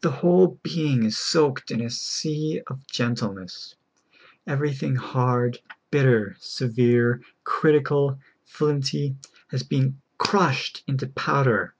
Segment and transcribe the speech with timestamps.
[0.00, 3.76] The whole being is soaked in a sea of gentleness.
[4.44, 5.58] Everything hard,
[5.92, 9.14] bitter, severe, critical, flint}'^,
[9.52, 11.76] has been crushed into powder.